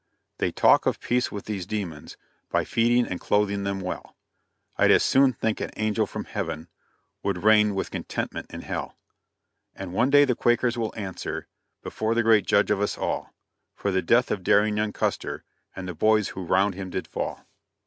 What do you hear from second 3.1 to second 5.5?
clothing them well: I'd as soon